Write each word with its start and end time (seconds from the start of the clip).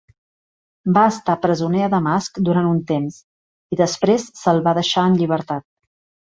Va 0.93 1.01
estar 1.09 1.35
presoner 1.43 1.83
a 1.87 1.89
Damasc 1.93 2.39
durant 2.47 2.69
un 2.71 2.79
temps, 2.93 3.19
i 3.77 3.79
després 3.83 4.27
se'l 4.41 4.63
va 4.71 4.75
deixar 4.81 5.05
en 5.13 5.21
llibertat. 5.21 5.69